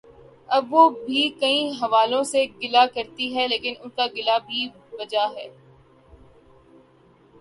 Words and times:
اب 0.49 0.73
وہ 0.73 0.89
بھی 0.89 1.27
کئی 1.39 1.59
حوالوں 1.81 2.23
سے 2.23 2.45
گلہ 2.63 2.85
کرتی 2.93 3.27
ہیں 3.35 3.47
لیکن 3.47 3.73
ان 3.79 3.89
کا 3.89 4.05
گلہ 4.15 4.37
بھی 4.47 4.67
بے 4.91 5.05
جا 5.05 5.25
ہے۔ 5.35 5.47